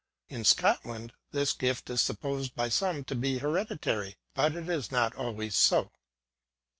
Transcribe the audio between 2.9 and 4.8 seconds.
to be hereditary, but it